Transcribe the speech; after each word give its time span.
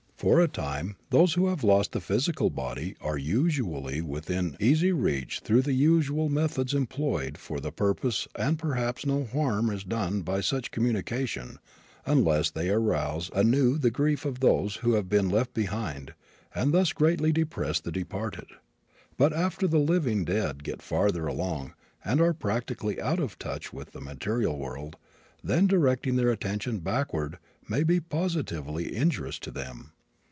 For 0.21 0.39
a 0.39 0.47
time 0.47 0.97
those 1.09 1.33
who 1.33 1.47
have 1.47 1.63
lost 1.63 1.93
the 1.93 1.99
physical 1.99 2.51
body 2.51 2.95
are 3.01 3.17
usually 3.17 4.01
within 4.01 4.55
easy 4.59 4.91
reach 4.91 5.39
through 5.39 5.63
the 5.63 5.73
usual 5.73 6.29
methods 6.29 6.75
employed 6.75 7.39
for 7.39 7.59
the 7.59 7.71
purpose 7.71 8.27
and 8.37 8.59
perhaps 8.59 9.03
no 9.03 9.23
harm 9.25 9.71
is 9.71 9.83
done 9.83 10.21
by 10.21 10.41
such 10.41 10.69
communications 10.69 11.57
unless 12.05 12.51
they 12.51 12.69
arouse 12.69 13.31
anew 13.33 13.79
the 13.79 13.89
grief 13.89 14.23
of 14.23 14.41
those 14.41 14.75
who 14.85 14.93
have 14.93 15.09
been 15.09 15.27
left 15.27 15.55
behind 15.55 16.13
and 16.53 16.71
thus 16.71 16.93
greatly 16.93 17.31
depress 17.31 17.79
the 17.79 17.91
departed. 17.91 18.45
But 19.17 19.33
after 19.33 19.65
the 19.67 19.79
living 19.79 20.23
dead 20.23 20.63
get 20.63 20.83
farther 20.83 21.25
along, 21.25 21.73
and 22.05 22.21
are 22.21 22.35
practically 22.35 23.01
out 23.01 23.19
of 23.19 23.39
touch 23.39 23.73
with 23.73 23.93
the 23.93 24.01
material 24.01 24.55
world, 24.59 24.97
then 25.43 25.65
directing 25.65 26.15
their 26.15 26.29
attention 26.29 26.77
backward 26.77 27.39
may 27.67 27.81
be 27.81 27.99
positively 27.99 28.95
injurious 28.95 29.39
to 29.39 29.49
them. 29.49 29.93